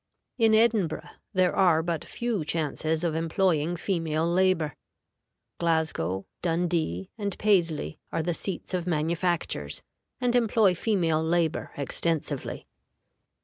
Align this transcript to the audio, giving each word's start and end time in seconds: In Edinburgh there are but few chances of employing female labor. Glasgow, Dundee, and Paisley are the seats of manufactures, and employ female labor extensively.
In 0.39 0.55
Edinburgh 0.55 1.09
there 1.31 1.55
are 1.55 1.83
but 1.83 2.03
few 2.03 2.43
chances 2.43 3.03
of 3.03 3.13
employing 3.13 3.75
female 3.75 4.27
labor. 4.27 4.73
Glasgow, 5.59 6.25
Dundee, 6.41 7.11
and 7.19 7.37
Paisley 7.37 7.99
are 8.11 8.23
the 8.23 8.33
seats 8.33 8.73
of 8.73 8.87
manufactures, 8.87 9.83
and 10.19 10.35
employ 10.35 10.73
female 10.73 11.23
labor 11.23 11.69
extensively. 11.77 12.65